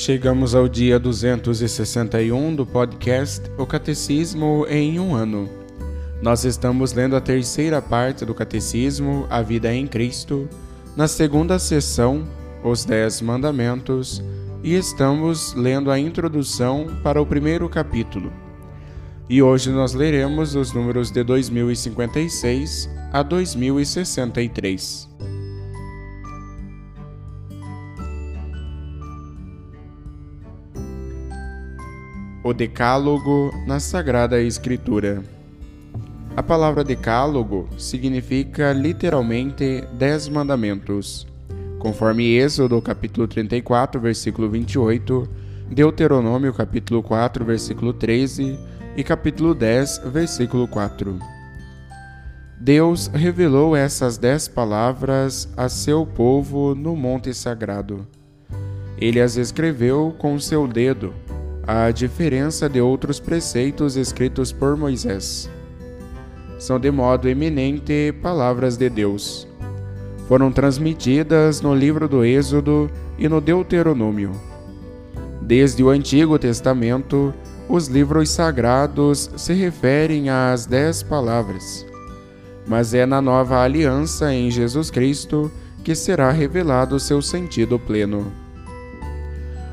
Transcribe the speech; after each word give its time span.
Chegamos 0.00 0.54
ao 0.54 0.66
dia 0.66 0.98
261 0.98 2.54
do 2.54 2.64
podcast 2.64 3.42
O 3.58 3.66
Catecismo 3.66 4.64
em 4.66 4.98
um 4.98 5.14
ano. 5.14 5.46
Nós 6.22 6.46
estamos 6.46 6.94
lendo 6.94 7.16
a 7.16 7.20
terceira 7.20 7.82
parte 7.82 8.24
do 8.24 8.34
Catecismo, 8.34 9.26
A 9.28 9.42
Vida 9.42 9.70
em 9.74 9.86
Cristo, 9.86 10.48
na 10.96 11.06
segunda 11.06 11.58
sessão, 11.58 12.26
Os 12.64 12.82
Dez 12.82 13.20
Mandamentos, 13.20 14.24
e 14.64 14.74
estamos 14.74 15.52
lendo 15.52 15.90
a 15.90 15.98
introdução 15.98 16.86
para 17.02 17.20
o 17.20 17.26
primeiro 17.26 17.68
capítulo. 17.68 18.32
E 19.28 19.42
hoje 19.42 19.68
nós 19.68 19.92
leremos 19.92 20.54
os 20.54 20.72
números 20.72 21.10
de 21.10 21.22
2056 21.22 22.88
a 23.12 23.22
2063. 23.22 25.10
O 32.42 32.54
Decálogo 32.54 33.52
na 33.66 33.78
Sagrada 33.78 34.40
Escritura. 34.40 35.22
A 36.34 36.42
palavra 36.42 36.82
decálogo 36.82 37.68
significa 37.76 38.72
literalmente 38.72 39.84
dez 39.92 40.26
mandamentos, 40.26 41.26
conforme 41.78 42.38
Êxodo 42.38 42.80
capítulo 42.80 43.28
34, 43.28 44.00
versículo 44.00 44.48
28, 44.48 45.28
Deuteronômio 45.70 46.54
capítulo 46.54 47.02
4, 47.02 47.44
versículo 47.44 47.92
13 47.92 48.58
e 48.96 49.04
capítulo 49.04 49.54
10, 49.54 50.04
versículo 50.06 50.66
4. 50.66 51.18
Deus 52.58 53.08
revelou 53.08 53.76
essas 53.76 54.16
dez 54.16 54.48
palavras 54.48 55.46
a 55.58 55.68
seu 55.68 56.06
povo 56.06 56.74
no 56.74 56.96
Monte 56.96 57.34
Sagrado. 57.34 58.06
Ele 58.96 59.20
as 59.20 59.36
escreveu 59.36 60.14
com 60.18 60.40
seu 60.40 60.66
dedo 60.66 61.12
à 61.72 61.92
diferença 61.92 62.68
de 62.68 62.80
outros 62.80 63.20
preceitos 63.20 63.94
escritos 63.94 64.50
por 64.50 64.76
Moisés. 64.76 65.48
São 66.58 66.80
de 66.80 66.90
modo 66.90 67.28
eminente 67.28 68.12
palavras 68.20 68.76
de 68.76 68.90
Deus. 68.90 69.46
Foram 70.26 70.50
transmitidas 70.50 71.60
no 71.60 71.72
livro 71.72 72.08
do 72.08 72.24
Êxodo 72.24 72.90
e 73.16 73.28
no 73.28 73.40
Deuteronômio. 73.40 74.32
Desde 75.40 75.84
o 75.84 75.90
Antigo 75.90 76.40
Testamento, 76.40 77.32
os 77.68 77.86
livros 77.86 78.30
sagrados 78.30 79.30
se 79.36 79.52
referem 79.52 80.28
às 80.28 80.66
dez 80.66 81.04
palavras. 81.04 81.86
Mas 82.66 82.94
é 82.94 83.06
na 83.06 83.22
nova 83.22 83.62
aliança 83.62 84.34
em 84.34 84.50
Jesus 84.50 84.90
Cristo 84.90 85.48
que 85.84 85.94
será 85.94 86.32
revelado 86.32 86.98
seu 86.98 87.22
sentido 87.22 87.78
pleno. 87.78 88.39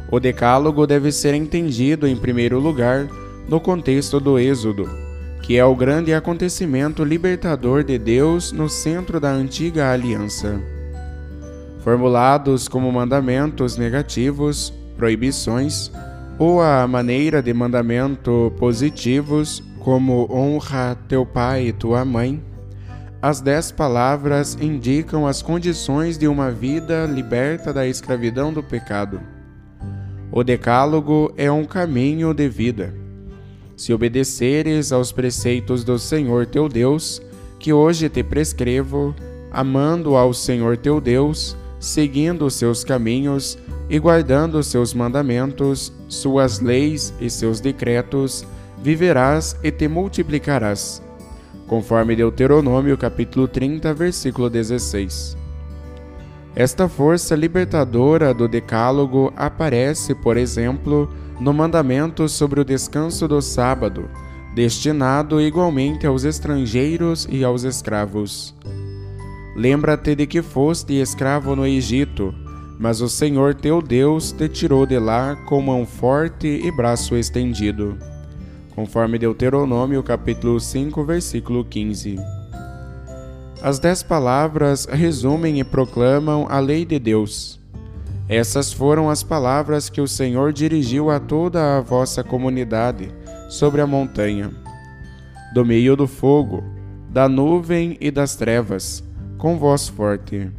O 0.10 0.20
Decálogo 0.20 0.88
deve 0.88 1.12
ser 1.12 1.34
entendido, 1.34 2.08
em 2.08 2.16
primeiro 2.16 2.60
lugar, 2.60 3.08
no 3.48 3.60
contexto 3.60 4.20
do 4.20 4.40
Êxodo, 4.40 4.90
que 5.42 5.58
é 5.58 5.66
o 5.66 5.76
grande 5.76 6.14
acontecimento 6.14 7.04
libertador 7.04 7.84
de 7.84 7.98
Deus 7.98 8.54
no 8.54 8.70
centro 8.70 9.20
da 9.20 9.30
antiga 9.30 9.92
aliança. 9.92 10.62
Formulados 11.84 12.68
como 12.70 12.92
mandamentos 12.92 13.76
negativos, 13.76 14.74
proibições, 14.96 15.92
ou 16.40 16.62
a 16.62 16.88
maneira 16.88 17.42
de 17.42 17.54
mandamento 17.54 18.54
positivos, 18.58 19.62
como 19.80 20.28
honra 20.32 20.98
teu 21.08 21.26
pai 21.26 21.68
e 21.68 21.74
tua 21.74 22.06
mãe, 22.06 22.42
as 23.22 23.42
dez 23.42 23.72
palavras 23.72 24.58
indicam 24.62 25.26
as 25.26 25.42
condições 25.42 26.18
de 26.18 26.28
uma 26.28 26.52
vida 26.52 27.06
liberta 27.06 27.74
da 27.74 27.88
escravidão 27.88 28.54
do 28.54 28.62
pecado. 28.62 29.20
O 30.38 30.44
Decálogo 30.44 31.34
é 31.36 31.52
um 31.52 31.66
caminho 31.66 32.32
de 32.32 32.48
vida. 32.48 32.94
Se 33.76 33.92
obedeceres 33.92 34.92
aos 34.92 35.12
preceitos 35.12 35.84
do 35.84 35.98
Senhor 35.98 36.46
teu 36.46 36.70
Deus, 36.70 37.20
que 37.58 37.74
hoje 37.74 38.08
te 38.08 38.22
prescrevo, 38.22 39.16
amando 39.52 40.16
ao 40.16 40.36
Senhor 40.36 40.78
teu 40.78 41.02
Deus, 41.02 41.58
seguindo 41.80 42.46
os 42.46 42.54
seus 42.54 42.84
caminhos 42.84 43.58
e 43.90 43.98
guardando 43.98 44.60
os 44.60 44.68
seus 44.68 44.94
mandamentos, 44.94 45.92
suas 46.08 46.60
leis 46.60 47.12
e 47.20 47.32
seus 47.32 47.60
decretos, 47.60 48.46
viverás 48.84 49.58
e 49.64 49.72
te 49.72 49.88
multiplicarás. 49.88 51.02
Conforme 51.66 52.16
Deuteronômio 52.16 52.96
capítulo 52.96 53.48
30, 53.48 53.92
versículo 53.92 54.52
16. 54.52 55.47
Esta 56.60 56.90
força 56.90 57.36
libertadora 57.36 58.34
do 58.34 58.48
Decálogo 58.48 59.32
aparece, 59.36 60.16
por 60.16 60.38
exemplo, 60.38 61.08
no 61.40 61.54
mandamento 61.54 62.28
sobre 62.28 62.60
o 62.60 62.66
descanso 62.66 63.28
do 63.28 63.40
sábado, 63.44 64.10
destinado 64.56 65.40
igualmente 65.40 66.08
aos 66.08 66.24
estrangeiros 66.24 67.28
e 67.30 67.44
aos 67.44 67.64
escravos. 67.64 68.56
Lembra-te 69.56 70.16
de 70.16 70.26
que 70.26 70.42
foste 70.42 70.94
escravo 71.00 71.56
no 71.56 71.64
Egito, 71.64 72.34
mas 72.80 73.02
o 73.02 73.08
Senhor 73.08 73.54
teu 73.54 73.80
Deus 73.80 74.32
te 74.32 74.50
tirou 74.50 74.88
de 74.88 74.98
lá 74.98 75.36
com 75.46 75.62
mão 75.62 75.86
forte 75.86 76.48
e 76.48 76.72
braço 76.72 77.16
estendido. 77.16 77.96
Conforme 78.74 79.20
Deuteronômio 79.20 80.02
capítulo 80.02 80.60
5, 80.60 81.04
versículo 81.04 81.64
15. 81.64 82.18
As 83.62 83.80
dez 83.80 84.04
palavras 84.04 84.86
resumem 84.86 85.60
e 85.60 85.64
proclamam 85.64 86.46
a 86.48 86.60
lei 86.60 86.86
de 86.86 87.00
Deus. 87.00 87.60
Essas 88.30 88.72
foram 88.72 89.10
as 89.10 89.24
palavras 89.24 89.90
que 89.90 90.00
o 90.00 90.08
Senhor 90.08 90.54
dirigiu 90.54 91.10
a 91.10 91.20
toda 91.20 91.78
a 91.78 91.82
vossa 91.82 92.24
comunidade 92.24 93.10
sobre 93.50 93.82
a 93.82 93.88
montanha. 93.88 94.52
Do 95.54 95.66
meio 95.66 95.96
do 95.96 96.08
fogo, 96.08 96.64
da 97.10 97.28
nuvem 97.28 97.98
e 98.00 98.12
das 98.12 98.36
trevas, 98.36 99.04
com 99.40 99.58
voz 99.58 99.88
forte. 99.88 100.52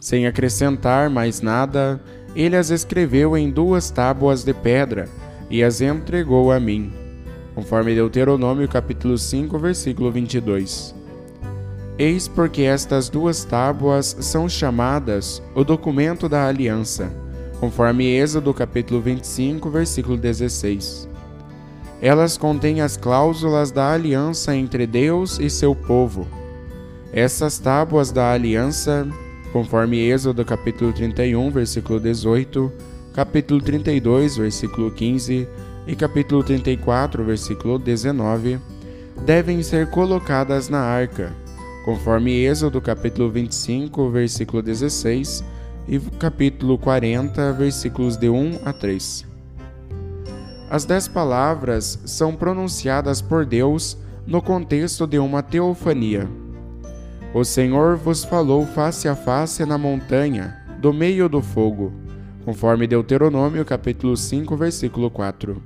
Sem 0.00 0.26
acrescentar 0.26 1.08
mais 1.08 1.40
nada, 1.40 2.02
ele 2.34 2.56
as 2.56 2.70
escreveu 2.70 3.36
em 3.36 3.50
duas 3.50 3.90
tábuas 3.90 4.42
de 4.42 4.52
pedra 4.52 5.08
e 5.48 5.62
as 5.62 5.80
entregou 5.80 6.50
a 6.50 6.58
mim. 6.58 6.92
Conforme 7.54 7.94
Deuteronômio 7.94 8.68
capítulo 8.68 9.16
5, 9.16 9.56
versículo 9.58 10.10
22. 10.10 11.03
Eis 11.96 12.26
porque 12.26 12.62
estas 12.62 13.08
duas 13.08 13.44
tábuas 13.44 14.16
são 14.18 14.48
chamadas 14.48 15.40
o 15.54 15.62
documento 15.62 16.28
da 16.28 16.48
aliança, 16.48 17.08
conforme 17.60 18.04
Êxodo 18.04 18.52
capítulo 18.52 19.00
25, 19.00 19.70
versículo 19.70 20.16
16. 20.16 21.08
Elas 22.02 22.36
contêm 22.36 22.80
as 22.80 22.96
cláusulas 22.96 23.70
da 23.70 23.92
aliança 23.92 24.56
entre 24.56 24.88
Deus 24.88 25.38
e 25.38 25.48
seu 25.48 25.72
povo. 25.72 26.26
Essas 27.12 27.60
tábuas 27.60 28.10
da 28.10 28.32
aliança, 28.32 29.06
conforme 29.52 30.00
Êxodo 30.00 30.44
capítulo 30.44 30.92
31, 30.92 31.48
versículo 31.52 32.00
18, 32.00 32.72
capítulo 33.14 33.62
32, 33.62 34.36
versículo 34.36 34.90
15 34.90 35.46
e 35.86 35.94
capítulo 35.94 36.42
34, 36.42 37.22
versículo 37.22 37.78
19, 37.78 38.58
devem 39.24 39.62
ser 39.62 39.88
colocadas 39.90 40.68
na 40.68 40.80
arca 40.80 41.43
conforme 41.84 42.32
Êxodo 42.32 42.80
capítulo 42.80 43.30
25, 43.30 44.08
versículo 44.08 44.62
16 44.62 45.44
e 45.86 46.00
capítulo 46.18 46.78
40, 46.78 47.52
versículos 47.52 48.16
de 48.16 48.30
1 48.30 48.60
a 48.64 48.72
3. 48.72 49.26
As 50.70 50.86
dez 50.86 51.06
palavras 51.06 52.00
são 52.06 52.34
pronunciadas 52.34 53.20
por 53.20 53.44
Deus 53.44 53.98
no 54.26 54.40
contexto 54.40 55.06
de 55.06 55.18
uma 55.18 55.42
teofania. 55.42 56.26
O 57.34 57.44
Senhor 57.44 57.96
vos 57.96 58.24
falou 58.24 58.64
face 58.64 59.06
a 59.06 59.14
face 59.14 59.66
na 59.66 59.76
montanha, 59.76 60.56
do 60.80 60.90
meio 60.90 61.28
do 61.28 61.42
fogo, 61.42 61.92
conforme 62.46 62.86
Deuteronômio 62.86 63.62
capítulo 63.62 64.16
5, 64.16 64.56
versículo 64.56 65.10
4. 65.10 65.62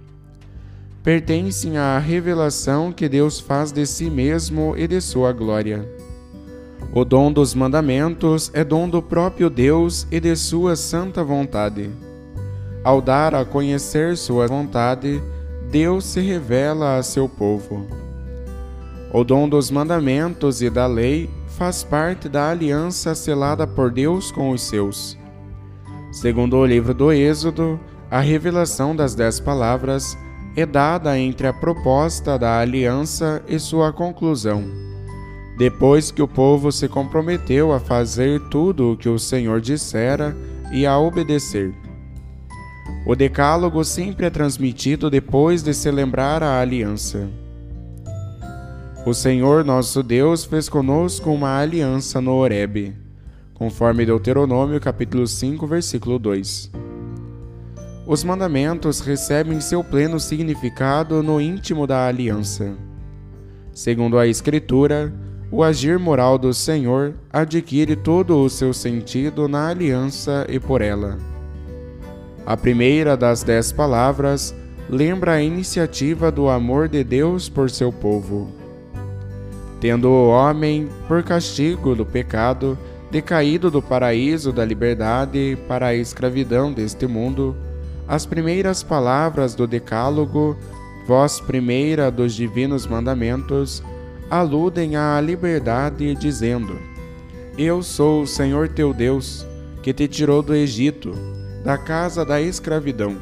Pertencem 1.05 1.79
à 1.79 1.97
revelação 1.99 2.91
que 2.91 3.09
Deus 3.09 3.39
faz 3.39 3.71
de 3.71 3.87
si 3.87 4.11
mesmo 4.11 4.75
e 4.77 4.89
de 4.89 5.01
sua 5.01 5.33
glória. 5.33 5.89
O 6.93 7.05
dom 7.05 7.31
dos 7.31 7.55
mandamentos 7.55 8.51
é 8.55 8.65
dom 8.65 8.89
do 8.89 9.03
próprio 9.03 9.51
Deus 9.51 10.07
e 10.11 10.19
de 10.19 10.35
sua 10.35 10.75
santa 10.75 11.23
vontade. 11.23 11.91
Ao 12.83 13.03
dar 13.03 13.35
a 13.35 13.45
conhecer 13.45 14.17
sua 14.17 14.47
vontade, 14.47 15.23
Deus 15.71 16.05
se 16.05 16.21
revela 16.21 16.97
a 16.97 17.03
seu 17.03 17.29
povo. 17.29 17.87
O 19.13 19.23
dom 19.23 19.49
dos 19.49 19.71
mandamentos 19.71 20.63
e 20.63 20.71
da 20.71 20.87
lei 20.87 21.29
faz 21.59 21.85
parte 21.85 22.29
da 22.29 22.51
aliança 22.51 23.15
selada 23.15 23.67
por 23.67 23.91
Deus 23.91 24.33
com 24.33 24.51
os 24.51 24.63
seus. 24.63 25.17
Segundo 26.11 26.57
o 26.57 26.65
livro 26.65 26.95
do 26.95 27.13
Êxodo, 27.13 27.79
a 28.11 28.21
revelação 28.21 28.97
das 28.97 29.15
dez 29.15 29.39
palavras 29.39 30.17
é 30.57 30.65
dada 30.65 31.19
entre 31.19 31.47
a 31.47 31.53
proposta 31.53 32.39
da 32.39 32.59
aliança 32.59 33.43
e 33.47 33.59
sua 33.59 33.93
conclusão 33.93 34.88
depois 35.59 36.13
que 36.13 36.23
o 36.23 36.29
povo 36.29 36.71
se 36.71 36.87
comprometeu 36.87 37.73
a 37.73 37.81
fazer 37.81 38.41
tudo 38.49 38.93
o 38.93 38.97
que 38.97 39.09
o 39.09 39.19
Senhor 39.19 39.61
dissera 39.61 40.37
e 40.73 40.87
a 40.87 40.97
obedecer. 40.97 41.75
O 43.05 43.17
Decálogo 43.17 43.85
sempre 43.85 44.27
é 44.27 44.31
transmitido 44.31 45.11
depois 45.11 45.61
de 45.61 45.75
celebrar 45.75 46.45
a 46.45 46.61
aliança. 46.61 47.29
O 49.05 49.13
Senhor 49.13 49.65
nosso 49.65 50.01
Deus 50.01 50.45
fez 50.45 50.69
conosco 50.69 51.29
uma 51.33 51.59
aliança 51.59 52.21
no 52.21 52.35
Horebe, 52.35 52.95
conforme 53.53 54.07
Deuteronômio 54.07 54.81
capítulo 54.81 55.27
5, 55.27 55.67
versículo 55.67 56.21
2. 56.21 56.71
Os 58.07 58.23
mandamentos 58.23 59.01
recebem 59.01 59.61
seu 59.61 59.83
pleno 59.83 60.21
significado 60.21 61.21
no 61.21 61.41
íntimo 61.41 61.85
da 61.85 62.07
aliança. 62.07 62.77
Segundo 63.73 64.19
a 64.19 64.27
Escritura, 64.27 65.13
o 65.51 65.63
agir 65.63 65.99
moral 65.99 66.37
do 66.37 66.53
Senhor 66.53 67.15
adquire 67.33 67.97
todo 67.97 68.37
o 68.39 68.51
seu 68.51 68.75
sentido 68.75 69.49
na 69.49 69.69
aliança 69.69 70.47
e 70.49 70.61
por 70.61 70.83
ela. 70.83 71.17
A 72.45 72.57
primeira 72.57 73.17
das 73.17 73.43
dez 73.43 73.73
palavras 73.73 74.55
lembra 74.89 75.35
a 75.35 75.43
iniciativa 75.43 76.31
do 76.31 76.49
amor 76.49 76.89
de 76.89 77.03
Deus 77.03 77.49
por 77.49 77.71
seu 77.71 77.93
povo. 77.93 78.51
Tendo 79.81 80.09
o 80.09 80.29
homem, 80.29 80.89
por 81.07 81.23
castigo 81.23 81.95
do 81.95 82.05
pecado, 82.05 82.77
decaído 83.11 83.71
do 83.71 83.81
paraíso 83.81 84.53
da 84.53 84.65
liberdade 84.65 85.57
para 85.67 85.89
a 85.89 85.95
escravidão 85.95 86.73
deste 86.73 87.07
mundo, 87.07 87.57
as 88.07 88.27
primeiras 88.27 88.83
palavras 88.83 89.55
do 89.55 89.67
Decálogo, 89.67 90.57
voz 91.07 91.41
primeira 91.41 92.11
dos 92.11 92.35
divinos 92.35 92.87
mandamentos, 92.87 93.83
aludem 94.31 94.97
à 94.97 95.21
liberdade, 95.21 96.15
dizendo: 96.15 96.79
Eu 97.57 97.83
sou 97.83 98.23
o 98.23 98.27
Senhor 98.27 98.69
teu 98.69 98.93
Deus, 98.93 99.47
que 99.83 99.93
te 99.93 100.07
tirou 100.07 100.43
do 100.43 100.55
Egito, 100.55 101.13
da 101.65 101.79
casa 101.79 102.25
da 102.25 102.41
escravidão. 102.41 103.17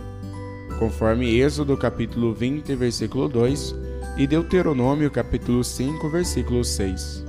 Conforme 0.78 1.38
Êxodo 1.38 1.76
capítulo 1.76 2.34
20, 2.34 2.74
versículo 2.74 3.28
2 3.28 3.74
e 4.18 4.26
Deuteronômio 4.26 5.10
capítulo 5.10 5.62
5, 5.62 6.08
versículo 6.10 6.64
6. 6.64 7.24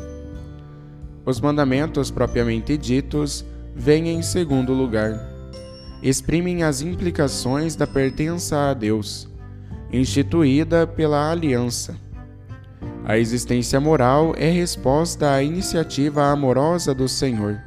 Os 1.26 1.40
mandamentos 1.40 2.10
propriamente 2.10 2.78
ditos 2.78 3.46
vêm 3.76 4.10
em 4.10 4.22
segundo 4.22 4.74
lugar. 4.74 5.14
Exprimem 6.02 6.64
as 6.64 6.82
implicações 6.82 7.76
da 7.76 7.88
pertença 7.88 8.70
a 8.70 8.74
Deus, 8.74 9.30
instituída 9.92 10.86
pela 10.86 11.32
aliança 11.32 12.07
a 13.08 13.18
existência 13.18 13.80
moral 13.80 14.34
é 14.36 14.50
resposta 14.50 15.32
à 15.32 15.42
iniciativa 15.42 16.26
amorosa 16.26 16.94
do 16.94 17.08
Senhor. 17.08 17.58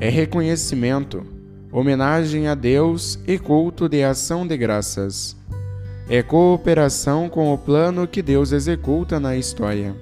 É 0.00 0.08
reconhecimento, 0.08 1.22
homenagem 1.70 2.48
a 2.48 2.54
Deus 2.54 3.18
e 3.26 3.38
culto 3.38 3.90
de 3.90 4.02
ação 4.02 4.46
de 4.46 4.56
graças. 4.56 5.36
É 6.08 6.22
cooperação 6.22 7.28
com 7.28 7.52
o 7.52 7.58
plano 7.58 8.08
que 8.08 8.22
Deus 8.22 8.52
executa 8.52 9.20
na 9.20 9.36
história. 9.36 9.94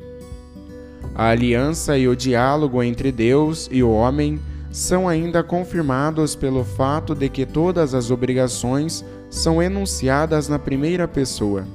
A 1.13 1.31
aliança 1.31 1.99
e 1.99 2.07
o 2.07 2.15
diálogo 2.15 2.85
entre 2.85 3.11
Deus 3.11 3.69
e 3.69 3.83
o 3.83 3.91
homem 3.91 4.39
são 4.71 5.09
ainda 5.09 5.43
confirmados 5.43 6.37
pelo 6.37 6.63
fato 6.63 7.17
de 7.17 7.29
que 7.29 7.45
todas 7.45 7.97
as 7.97 8.13
obrigações 8.13 9.05
são 9.29 9.61
enunciadas 9.61 10.49
na 10.49 10.57
primeira 10.57 11.09
pessoa. 11.09 11.67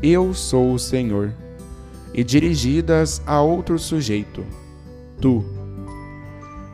Eu 0.00 0.32
sou 0.32 0.72
o 0.74 0.78
Senhor 0.78 1.32
e 2.14 2.22
dirigidas 2.22 3.20
a 3.26 3.42
outro 3.42 3.78
sujeito, 3.78 4.44
tu. 5.20 5.44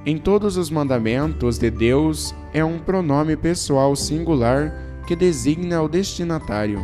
Em 0.05 0.19
todos 0.19 0.57
os 0.57 0.71
mandamentos 0.71 1.59
de 1.59 1.71
Deus 1.71 2.35
é 2.53 2.65
um 2.65 2.79
pronome 2.79 3.37
pessoal 3.37 3.97
singular 3.97 5.03
que 5.07 5.17
designa 5.17 5.83
o 5.83 5.89
destinatário. 5.89 6.81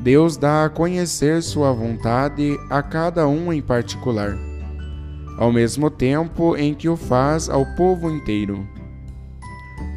Deus 0.00 0.36
dá 0.36 0.64
a 0.64 0.68
conhecer 0.68 1.42
sua 1.42 1.72
vontade 1.72 2.56
a 2.68 2.82
cada 2.82 3.26
um 3.26 3.52
em 3.52 3.62
particular, 3.62 4.36
ao 5.38 5.52
mesmo 5.52 5.90
tempo 5.90 6.56
em 6.56 6.74
que 6.74 6.88
o 6.88 6.96
faz 6.96 7.48
ao 7.48 7.64
povo 7.76 8.10
inteiro. 8.10 8.66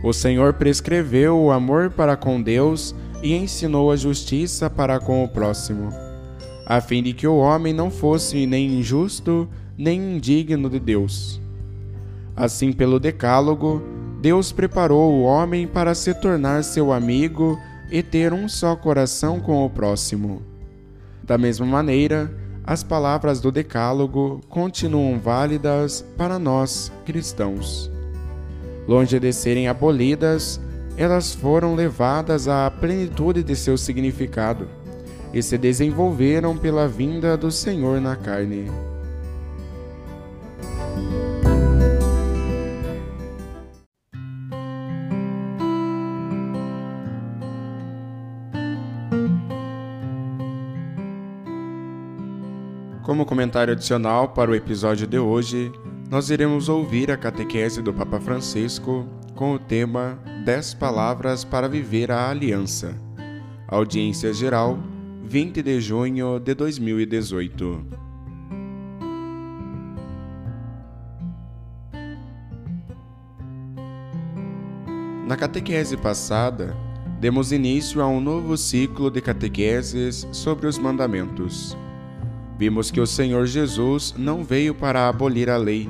O 0.04 0.14
Senhor 0.14 0.54
prescreveu 0.54 1.38
o 1.38 1.52
amor 1.52 1.90
para 1.90 2.16
com 2.16 2.42
Deus 2.42 2.94
e 3.24 3.34
ensinou 3.34 3.92
a 3.92 3.96
justiça 3.96 4.70
para 4.70 5.00
com 5.00 5.24
o 5.24 5.28
próximo 5.28 6.05
a 6.66 6.82
fim 6.82 7.04
de 7.04 7.14
que 7.14 7.28
o 7.28 7.38
homem 7.38 7.72
não 7.72 7.92
fosse 7.92 8.48
nem 8.48 8.80
injusto, 8.80 9.48
nem 9.78 10.16
indigno 10.16 10.70
de 10.70 10.80
Deus. 10.80 11.40
Assim, 12.36 12.74
pelo 12.74 13.00
Decálogo, 13.00 13.82
Deus 14.20 14.52
preparou 14.52 15.14
o 15.14 15.22
homem 15.22 15.68
para 15.68 15.94
se 15.94 16.14
tornar 16.14 16.64
seu 16.64 16.92
amigo 16.92 17.58
e 17.92 18.02
ter 18.02 18.34
um 18.34 18.50
só 18.50 18.76
coração 18.76 19.40
com 19.40 19.64
o 19.64 19.70
próximo. 19.70 20.42
Da 21.24 21.38
mesma 21.38 21.66
maneira, 21.66 22.34
as 22.64 22.84
palavras 22.84 23.40
do 23.40 23.52
Decálogo 23.52 24.42
continuam 24.50 25.20
válidas 25.20 26.04
para 26.18 26.40
nós 26.40 26.92
cristãos. 27.06 27.92
Longe 28.88 29.20
de 29.20 29.32
serem 29.32 29.68
abolidas, 29.68 30.60
elas 30.98 31.34
foram 31.34 31.76
levadas 31.76 32.48
à 32.48 32.72
plenitude 32.72 33.44
de 33.44 33.56
seu 33.56 33.78
significado 33.78 34.68
e 35.36 35.44
se 35.44 35.58
desenvolveram 35.58 36.58
pela 36.58 36.88
vinda 36.88 37.36
do 37.36 37.52
Senhor 37.52 38.00
na 38.00 38.16
carne. 38.16 38.72
Como 53.04 53.26
comentário 53.26 53.74
adicional 53.74 54.30
para 54.30 54.50
o 54.50 54.56
episódio 54.56 55.06
de 55.06 55.20
hoje, 55.20 55.70
nós 56.10 56.30
iremos 56.30 56.70
ouvir 56.70 57.12
a 57.12 57.18
catequese 57.18 57.82
do 57.82 57.94
Papa 57.94 58.22
Francisco 58.22 59.06
com 59.36 59.54
o 59.54 59.60
tema 59.60 60.18
10 60.46 60.76
Palavras 60.76 61.44
para 61.44 61.68
Viver 61.68 62.10
a 62.10 62.30
Aliança. 62.30 62.96
Audiência 63.68 64.34
Geral, 64.34 64.80
20 65.28 65.64
de 65.64 65.82
junho 65.82 66.40
de 66.40 66.54
2018. 66.54 67.84
Na 75.28 75.36
catequese 75.36 75.98
passada, 75.98 76.78
demos 77.20 77.52
início 77.52 78.04
a 78.04 78.08
um 78.08 78.22
novo 78.22 78.56
ciclo 78.56 79.10
de 79.10 79.20
catequeses 79.20 80.28
sobre 80.32 80.68
os 80.68 80.78
mandamentos. 80.78 81.76
Vimos 82.60 82.92
que 82.92 83.02
o 83.02 83.08
Senhor 83.08 83.48
Jesus 83.48 84.14
não 84.16 84.44
veio 84.44 84.76
para 84.76 85.10
abolir 85.10 85.50
a 85.50 85.58
lei, 85.58 85.90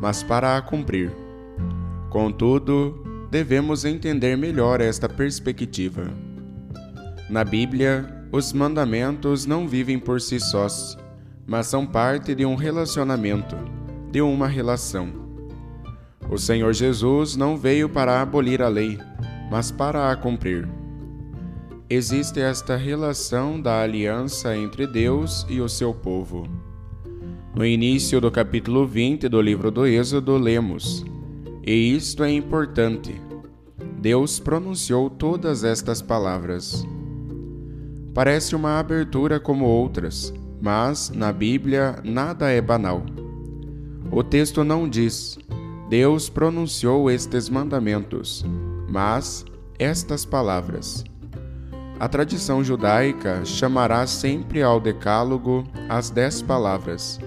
mas 0.00 0.22
para 0.22 0.56
a 0.56 0.62
cumprir. 0.62 1.12
Contudo, 2.08 3.28
devemos 3.30 3.84
entender 3.84 4.36
melhor 4.36 4.80
esta 4.80 5.06
perspectiva. 5.06 6.10
Na 7.28 7.44
Bíblia, 7.44 8.19
os 8.32 8.52
mandamentos 8.52 9.44
não 9.44 9.66
vivem 9.66 9.98
por 9.98 10.20
si 10.20 10.38
sós, 10.38 10.96
mas 11.46 11.66
são 11.66 11.84
parte 11.84 12.34
de 12.34 12.46
um 12.46 12.54
relacionamento, 12.54 13.56
de 14.10 14.20
uma 14.20 14.46
relação. 14.46 15.08
O 16.30 16.38
Senhor 16.38 16.72
Jesus 16.72 17.34
não 17.34 17.56
veio 17.56 17.88
para 17.88 18.22
abolir 18.22 18.62
a 18.62 18.68
lei, 18.68 18.98
mas 19.50 19.72
para 19.72 20.12
a 20.12 20.16
cumprir. 20.16 20.68
Existe 21.88 22.38
esta 22.38 22.76
relação 22.76 23.60
da 23.60 23.82
aliança 23.82 24.56
entre 24.56 24.86
Deus 24.86 25.44
e 25.48 25.60
o 25.60 25.68
seu 25.68 25.92
povo. 25.92 26.46
No 27.52 27.66
início 27.66 28.20
do 28.20 28.30
capítulo 28.30 28.86
20 28.86 29.28
do 29.28 29.42
livro 29.42 29.72
do 29.72 29.84
Êxodo, 29.84 30.36
lemos: 30.36 31.04
E 31.66 31.96
isto 31.96 32.22
é 32.22 32.30
importante. 32.30 33.20
Deus 33.98 34.38
pronunciou 34.38 35.10
todas 35.10 35.64
estas 35.64 36.00
palavras. 36.00 36.86
Parece 38.14 38.56
uma 38.56 38.78
abertura 38.78 39.38
como 39.38 39.64
outras, 39.64 40.34
mas 40.60 41.10
na 41.10 41.32
Bíblia 41.32 41.96
nada 42.04 42.50
é 42.50 42.60
banal. 42.60 43.02
O 44.10 44.22
texto 44.24 44.64
não 44.64 44.88
diz: 44.88 45.38
Deus 45.88 46.28
pronunciou 46.28 47.10
estes 47.10 47.48
mandamentos, 47.48 48.44
mas 48.88 49.44
estas 49.78 50.24
palavras. 50.24 51.04
A 52.00 52.08
tradição 52.08 52.64
judaica 52.64 53.44
chamará 53.44 54.06
sempre 54.06 54.62
ao 54.62 54.80
Decálogo 54.80 55.64
as 55.88 56.10
dez 56.10 56.42
palavras. 56.42 57.20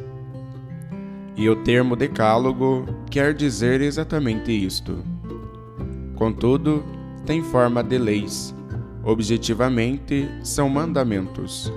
E 1.35 1.47
o 1.47 1.55
termo 1.57 1.95
Decálogo 1.95 2.85
quer 3.09 3.33
dizer 3.33 3.81
exatamente 3.81 4.51
isto. 4.51 4.97
Contudo, 6.15 6.83
tem 7.25 7.41
forma 7.41 7.83
de 7.83 7.97
leis. 7.97 8.53
Objetivamente, 9.03 10.29
são 10.43 10.69
mandamentos. 10.69 11.72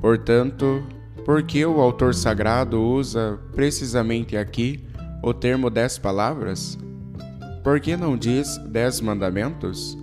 Portanto, 0.00 0.82
por 1.24 1.42
que 1.42 1.64
o 1.64 1.80
autor 1.80 2.14
sagrado 2.14 2.82
usa 2.82 3.38
precisamente 3.54 4.36
aqui 4.36 4.84
o 5.22 5.32
termo 5.32 5.70
dez 5.70 5.98
palavras? 5.98 6.78
Por 7.62 7.78
que 7.78 7.96
não 7.96 8.16
diz 8.16 8.58
dez 8.68 9.00
mandamentos? 9.00 9.96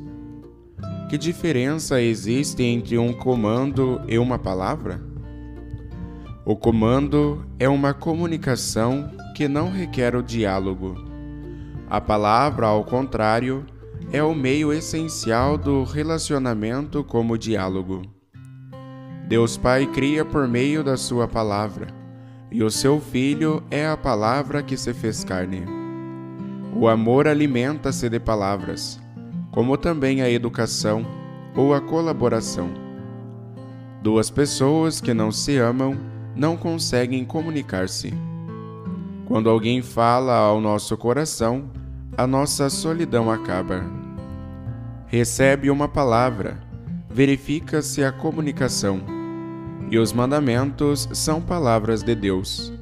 Que 1.09 1.17
diferença 1.17 2.01
existe 2.01 2.63
entre 2.63 2.97
um 2.97 3.11
comando 3.11 4.01
e 4.07 4.17
uma 4.17 4.37
palavra? 4.37 5.01
O 6.45 6.55
comando 6.55 7.45
é 7.59 7.67
uma 7.67 7.93
comunicação 7.93 9.11
que 9.35 9.47
não 9.47 9.71
requer 9.71 10.15
o 10.15 10.23
diálogo. 10.23 10.95
A 11.89 11.99
palavra, 11.99 12.67
ao 12.67 12.83
contrário, 12.83 13.65
é 14.11 14.23
o 14.23 14.33
meio 14.33 14.71
essencial 14.71 15.57
do 15.57 15.83
relacionamento 15.83 17.03
como 17.03 17.37
diálogo. 17.37 18.01
Deus 19.27 19.57
Pai 19.57 19.85
cria 19.87 20.23
por 20.23 20.47
meio 20.47 20.83
da 20.83 20.95
Sua 20.95 21.27
palavra, 21.27 21.87
e 22.51 22.63
o 22.63 22.71
seu 22.71 22.99
Filho 22.99 23.61
é 23.69 23.85
a 23.85 23.97
palavra 23.97 24.63
que 24.63 24.77
se 24.77 24.93
fez 24.93 25.23
carne. 25.23 25.63
O 26.73 26.87
amor 26.87 27.27
alimenta-se 27.27 28.07
de 28.09 28.19
palavras, 28.19 28.99
como 29.51 29.77
também 29.77 30.21
a 30.21 30.29
educação 30.29 31.05
ou 31.55 31.73
a 31.73 31.81
colaboração. 31.81 32.69
Duas 34.01 34.29
pessoas 34.29 35.01
que 35.01 35.13
não 35.13 35.31
se 35.31 35.57
amam 35.57 35.97
não 36.35 36.55
conseguem 36.55 37.25
comunicar-se. 37.25 38.13
Quando 39.25 39.49
alguém 39.49 39.81
fala 39.81 40.35
ao 40.35 40.61
nosso 40.61 40.95
coração, 40.95 41.69
a 42.17 42.25
nossa 42.25 42.67
solidão 42.67 43.29
acaba. 43.29 43.85
Recebe 45.05 45.69
uma 45.69 45.87
palavra, 45.87 46.57
verifica-se 47.07 48.03
a 48.03 48.11
comunicação 48.11 49.01
e 49.91 49.99
os 49.99 50.11
mandamentos 50.11 51.07
são 51.13 51.39
palavras 51.39 52.01
de 52.01 52.15
Deus. 52.15 52.73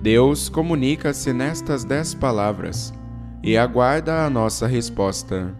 Deus 0.00 0.48
comunica-se 0.48 1.30
nestas 1.30 1.84
dez 1.84 2.14
palavras 2.14 2.94
e 3.42 3.54
aguarda 3.54 4.24
a 4.24 4.30
nossa 4.30 4.66
resposta. 4.66 5.54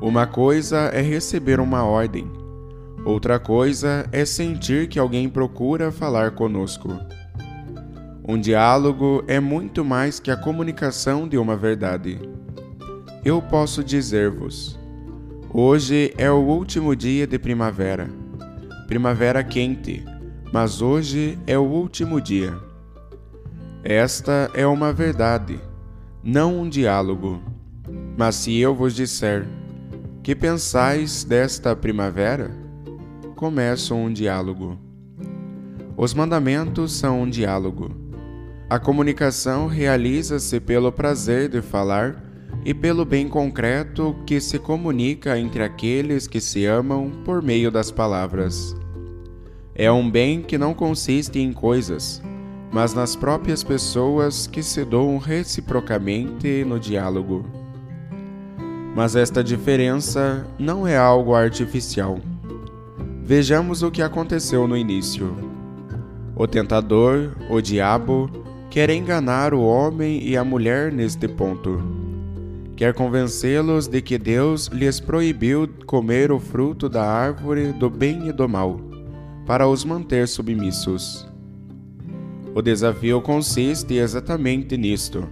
Uma 0.00 0.26
coisa 0.26 0.90
é 0.94 1.02
receber 1.02 1.60
uma 1.60 1.84
ordem, 1.84 2.26
outra 3.04 3.38
coisa 3.38 4.08
é 4.10 4.24
sentir 4.24 4.88
que 4.88 4.98
alguém 4.98 5.28
procura 5.28 5.92
falar 5.92 6.30
conosco. 6.30 6.88
Um 8.26 8.40
diálogo 8.40 9.22
é 9.26 9.38
muito 9.38 9.84
mais 9.84 10.18
que 10.18 10.30
a 10.30 10.36
comunicação 10.36 11.28
de 11.28 11.36
uma 11.36 11.56
verdade. 11.56 12.18
Eu 13.24 13.42
posso 13.42 13.84
dizer-vos: 13.84 14.78
hoje 15.52 16.12
é 16.16 16.30
o 16.30 16.38
último 16.38 16.96
dia 16.96 17.26
de 17.26 17.38
primavera 17.38 18.24
primavera 18.86 19.42
quente, 19.42 20.04
mas 20.52 20.82
hoje 20.82 21.38
é 21.46 21.58
o 21.58 21.62
último 21.62 22.20
dia. 22.20 22.56
Esta 23.82 24.50
é 24.54 24.66
uma 24.66 24.92
verdade, 24.92 25.58
não 26.22 26.60
um 26.60 26.68
diálogo. 26.68 27.42
Mas 28.16 28.36
se 28.36 28.56
eu 28.58 28.74
vos 28.74 28.94
disser, 28.94 29.46
que 30.22 30.34
pensais 30.34 31.24
desta 31.24 31.74
primavera? 31.74 32.50
Começa 33.34 33.94
um 33.94 34.12
diálogo. 34.12 34.78
Os 35.96 36.14
mandamentos 36.14 36.92
são 36.92 37.22
um 37.22 37.28
diálogo. 37.28 38.03
A 38.68 38.78
comunicação 38.78 39.66
realiza-se 39.66 40.58
pelo 40.58 40.90
prazer 40.90 41.50
de 41.50 41.60
falar 41.60 42.24
e 42.64 42.72
pelo 42.72 43.04
bem 43.04 43.28
concreto 43.28 44.16
que 44.26 44.40
se 44.40 44.58
comunica 44.58 45.38
entre 45.38 45.62
aqueles 45.62 46.26
que 46.26 46.40
se 46.40 46.64
amam 46.64 47.10
por 47.24 47.42
meio 47.42 47.70
das 47.70 47.90
palavras. 47.90 48.74
É 49.74 49.92
um 49.92 50.10
bem 50.10 50.40
que 50.40 50.56
não 50.56 50.72
consiste 50.72 51.38
em 51.38 51.52
coisas, 51.52 52.22
mas 52.72 52.94
nas 52.94 53.14
próprias 53.14 53.62
pessoas 53.62 54.46
que 54.46 54.62
se 54.62 54.82
doam 54.82 55.18
reciprocamente 55.18 56.64
no 56.64 56.80
diálogo. 56.80 57.44
Mas 58.96 59.14
esta 59.14 59.44
diferença 59.44 60.46
não 60.58 60.86
é 60.86 60.96
algo 60.96 61.34
artificial. 61.34 62.18
Vejamos 63.22 63.82
o 63.82 63.90
que 63.90 64.00
aconteceu 64.00 64.66
no 64.66 64.76
início. 64.76 65.36
O 66.34 66.46
tentador, 66.46 67.32
o 67.50 67.60
diabo, 67.60 68.43
quer 68.74 68.90
enganar 68.90 69.54
o 69.54 69.62
homem 69.62 70.20
e 70.26 70.36
a 70.36 70.42
mulher 70.42 70.90
neste 70.90 71.28
ponto 71.28 71.80
quer 72.74 72.92
convencê-los 72.92 73.86
de 73.86 74.02
que 74.02 74.18
Deus 74.18 74.66
lhes 74.66 74.98
proibiu 74.98 75.68
comer 75.86 76.32
o 76.32 76.40
fruto 76.40 76.88
da 76.88 77.04
árvore 77.04 77.70
do 77.70 77.88
bem 77.88 78.26
e 78.26 78.32
do 78.32 78.48
mal, 78.48 78.80
para 79.46 79.68
os 79.68 79.84
manter 79.84 80.26
submissos. 80.26 81.24
O 82.52 82.60
desafio 82.60 83.22
consiste 83.22 83.94
exatamente 83.94 84.76
nisto. 84.76 85.24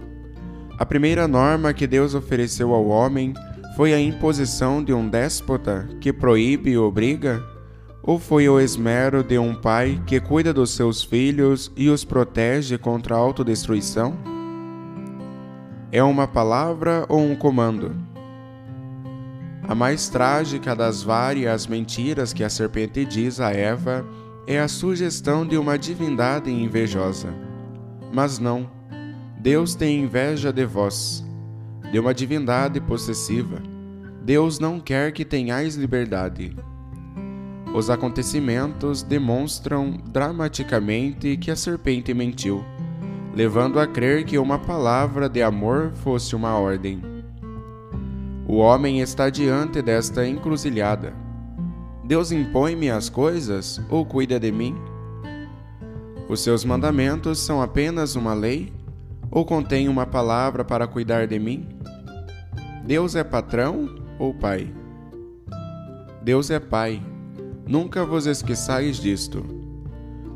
A 0.79 0.85
primeira 0.85 1.27
norma 1.27 1.73
que 1.73 1.85
Deus 1.85 2.15
ofereceu 2.15 2.73
ao 2.73 2.87
homem 2.87 3.33
foi 3.75 3.93
a 3.93 3.99
imposição 3.99 4.81
de 4.81 4.93
um 4.93 5.09
déspota 5.09 5.89
que 5.99 6.13
proíbe 6.13 6.71
e 6.71 6.77
obriga? 6.77 7.43
Ou 8.05 8.19
foi 8.19 8.49
o 8.49 8.59
esmero 8.59 9.23
de 9.23 9.39
um 9.39 9.55
pai 9.55 10.01
que 10.05 10.19
cuida 10.19 10.53
dos 10.53 10.71
seus 10.71 11.01
filhos 11.01 11.71
e 11.73 11.89
os 11.89 12.03
protege 12.03 12.77
contra 12.77 13.15
a 13.15 13.17
autodestruição? 13.17 14.17
É 15.89 16.03
uma 16.03 16.27
palavra 16.27 17.05
ou 17.07 17.21
um 17.21 17.33
comando? 17.33 17.95
A 19.65 19.73
mais 19.73 20.09
trágica 20.09 20.75
das 20.75 21.01
várias 21.01 21.65
mentiras 21.65 22.33
que 22.33 22.43
a 22.43 22.49
serpente 22.49 23.05
diz 23.05 23.39
a 23.39 23.51
Eva 23.51 24.05
é 24.45 24.59
a 24.59 24.67
sugestão 24.67 25.47
de 25.47 25.57
uma 25.57 25.79
divindade 25.79 26.51
invejosa. 26.51 27.29
Mas 28.11 28.37
não, 28.37 28.69
Deus 29.39 29.75
tem 29.75 30.01
inveja 30.01 30.51
de 30.51 30.65
vós, 30.65 31.23
de 31.89 31.99
uma 31.99 32.13
divindade 32.13 32.81
possessiva. 32.81 33.61
Deus 34.21 34.59
não 34.59 34.81
quer 34.81 35.13
que 35.13 35.23
tenhais 35.23 35.75
liberdade. 35.75 36.53
Os 37.73 37.89
acontecimentos 37.89 39.01
demonstram 39.01 39.97
dramaticamente 40.05 41.35
que 41.37 41.49
a 41.49 41.55
serpente 41.55 42.13
mentiu 42.13 42.63
levando 43.33 43.79
a 43.79 43.87
crer 43.87 44.23
que 44.25 44.37
uma 44.37 44.59
palavra 44.59 45.27
de 45.27 45.41
amor 45.41 45.91
fosse 45.95 46.35
uma 46.35 46.57
ordem. 46.57 47.01
O 48.47 48.57
homem 48.57 49.01
está 49.01 49.29
diante 49.29 49.81
desta 49.81 50.27
encruzilhada. 50.27 51.13
Deus 52.05 52.31
impõe-me 52.31 52.91
as 52.91 53.09
coisas 53.09 53.81
ou 53.89 54.05
cuida 54.05 54.39
de 54.39 54.51
mim? 54.51 54.75
Os 56.29 56.41
seus 56.41 56.63
mandamentos 56.63 57.39
são 57.39 57.61
apenas 57.61 58.15
uma 58.15 58.33
lei 58.33 58.71
ou 59.31 59.43
contém 59.43 59.89
uma 59.89 60.05
palavra 60.05 60.63
para 60.63 60.85
cuidar 60.85 61.25
de 61.25 61.39
mim? 61.39 61.67
Deus 62.85 63.15
é 63.15 63.23
patrão 63.23 63.89
ou 64.19 64.33
pai? 64.33 64.71
Deus 66.21 66.51
é 66.51 66.59
pai. 66.59 67.01
Nunca 67.65 68.05
vos 68.05 68.25
esqueçais 68.25 68.97
disto. 68.97 69.43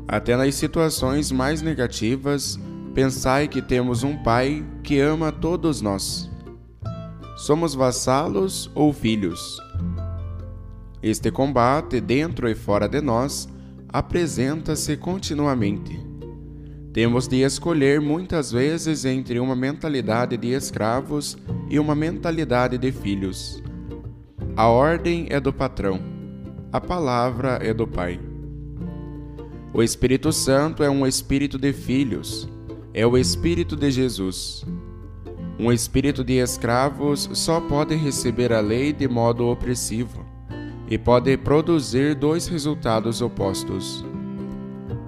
Até 0.06 0.36
nas 0.36 0.54
situações 0.54 1.30
mais 1.30 1.60
negativas, 1.62 2.58
Pensai 2.98 3.46
que 3.46 3.62
temos 3.62 4.02
um 4.02 4.16
Pai 4.16 4.64
que 4.82 4.98
ama 4.98 5.30
todos 5.30 5.80
nós. 5.80 6.28
Somos 7.36 7.72
vassalos 7.72 8.68
ou 8.74 8.92
filhos? 8.92 9.56
Este 11.00 11.30
combate, 11.30 12.00
dentro 12.00 12.48
e 12.48 12.56
fora 12.56 12.88
de 12.88 13.00
nós, 13.00 13.48
apresenta-se 13.88 14.96
continuamente. 14.96 15.96
Temos 16.92 17.28
de 17.28 17.36
escolher 17.42 18.00
muitas 18.00 18.50
vezes 18.50 19.04
entre 19.04 19.38
uma 19.38 19.54
mentalidade 19.54 20.36
de 20.36 20.48
escravos 20.48 21.38
e 21.70 21.78
uma 21.78 21.94
mentalidade 21.94 22.76
de 22.78 22.90
filhos. 22.90 23.62
A 24.56 24.66
ordem 24.66 25.28
é 25.30 25.38
do 25.38 25.52
patrão, 25.52 26.00
a 26.70 26.80
palavra 26.80 27.58
é 27.62 27.72
do 27.72 27.86
Pai. 27.86 28.20
O 29.72 29.82
Espírito 29.82 30.32
Santo 30.32 30.82
é 30.82 30.90
um 30.90 31.06
espírito 31.06 31.58
de 31.58 31.72
filhos, 31.72 32.48
é 32.92 33.06
o 33.06 33.16
Espírito 33.16 33.74
de 33.74 33.90
Jesus. 33.90 34.66
Um 35.58 35.72
espírito 35.72 36.22
de 36.22 36.34
escravos 36.34 37.28
só 37.32 37.60
pode 37.60 37.94
receber 37.96 38.52
a 38.52 38.60
lei 38.60 38.92
de 38.92 39.08
modo 39.08 39.48
opressivo 39.48 40.24
e 40.88 40.96
pode 40.96 41.36
produzir 41.38 42.14
dois 42.14 42.46
resultados 42.46 43.22
opostos: 43.22 44.04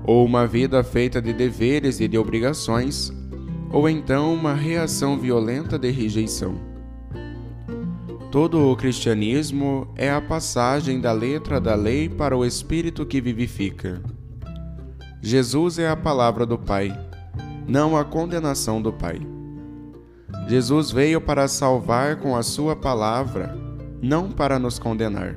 ou 0.04 0.24
uma 0.24 0.46
vida 0.46 0.82
feita 0.82 1.20
de 1.20 1.32
deveres 1.32 2.00
e 2.00 2.08
de 2.08 2.16
obrigações, 2.16 3.12
ou 3.70 3.88
então 3.88 4.32
uma 4.32 4.54
reação 4.54 5.18
violenta 5.18 5.78
de 5.78 5.90
rejeição. 5.90 6.69
Todo 8.30 8.70
o 8.70 8.76
cristianismo 8.76 9.88
é 9.96 10.08
a 10.08 10.20
passagem 10.20 11.00
da 11.00 11.10
letra 11.10 11.60
da 11.60 11.74
lei 11.74 12.08
para 12.08 12.36
o 12.36 12.44
espírito 12.44 13.04
que 13.04 13.20
vivifica. 13.20 14.00
Jesus 15.20 15.80
é 15.80 15.88
a 15.88 15.96
palavra 15.96 16.46
do 16.46 16.56
Pai, 16.56 16.96
não 17.66 17.96
a 17.96 18.04
condenação 18.04 18.80
do 18.80 18.92
Pai. 18.92 19.20
Jesus 20.46 20.92
veio 20.92 21.20
para 21.20 21.48
salvar 21.48 22.20
com 22.20 22.36
a 22.36 22.44
sua 22.44 22.76
palavra, 22.76 23.58
não 24.00 24.30
para 24.30 24.60
nos 24.60 24.78
condenar. 24.78 25.36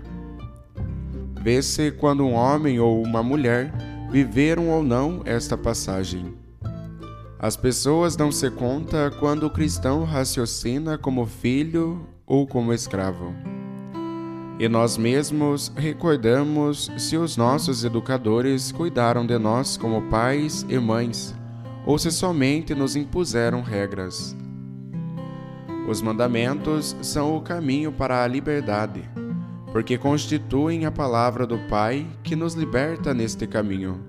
Vê-se 1.41 1.89
quando 1.91 2.23
um 2.23 2.33
homem 2.33 2.79
ou 2.79 3.01
uma 3.01 3.23
mulher 3.23 3.73
viveram 4.11 4.69
ou 4.69 4.83
não 4.83 5.23
esta 5.25 5.57
passagem. 5.57 6.35
As 7.39 7.57
pessoas 7.57 8.15
dão 8.15 8.31
se 8.31 8.51
conta 8.51 9.11
quando 9.19 9.47
o 9.47 9.49
cristão 9.49 10.03
raciocina 10.03 10.95
como 10.95 11.25
filho 11.25 12.12
ou 12.33 12.47
como 12.47 12.73
escravo. 12.73 13.31
E 14.59 14.67
nós 14.67 14.97
mesmos 14.97 15.71
recordamos 15.75 16.91
se 16.97 17.15
os 17.15 17.37
nossos 17.37 17.85
educadores 17.85 18.71
cuidaram 18.71 19.23
de 19.23 19.37
nós 19.37 19.77
como 19.77 20.09
pais 20.09 20.65
e 20.67 20.79
mães, 20.79 21.35
ou 21.85 21.99
se 21.99 22.11
somente 22.11 22.73
nos 22.73 22.95
impuseram 22.95 23.61
regras. 23.61 24.35
Os 25.87 26.01
mandamentos 26.01 26.95
são 27.03 27.37
o 27.37 27.41
caminho 27.41 27.91
para 27.91 28.23
a 28.23 28.27
liberdade, 28.27 29.07
porque 29.71 29.95
constituem 29.95 30.87
a 30.87 30.91
palavra 30.91 31.45
do 31.45 31.59
Pai 31.69 32.07
que 32.23 32.35
nos 32.35 32.55
liberta 32.55 33.13
neste 33.13 33.45
caminho. 33.45 34.03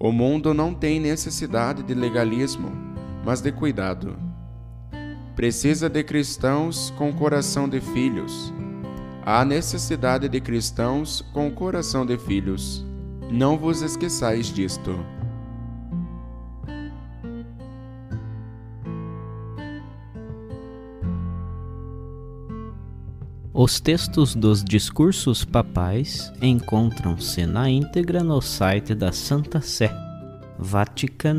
O 0.00 0.10
mundo 0.10 0.52
não 0.52 0.74
tem 0.74 0.98
necessidade 0.98 1.84
de 1.84 1.94
legalismo, 1.94 2.72
mas 3.24 3.40
de 3.40 3.52
cuidado. 3.52 4.27
Precisa 5.38 5.88
de 5.88 6.02
cristãos 6.02 6.92
com 6.98 7.12
coração 7.12 7.68
de 7.68 7.80
filhos. 7.80 8.52
Há 9.24 9.44
necessidade 9.44 10.28
de 10.28 10.40
cristãos 10.40 11.24
com 11.32 11.48
coração 11.48 12.04
de 12.04 12.18
filhos. 12.18 12.84
Não 13.30 13.56
vos 13.56 13.80
esqueçais 13.80 14.46
disto. 14.52 14.98
Os 23.54 23.78
textos 23.78 24.34
dos 24.34 24.64
discursos 24.64 25.44
papais 25.44 26.32
encontram-se 26.42 27.46
na 27.46 27.70
íntegra 27.70 28.24
no 28.24 28.42
site 28.42 28.92
da 28.92 29.12
Santa 29.12 29.60
Sé, 29.60 29.88
vatican.va. 30.58 31.38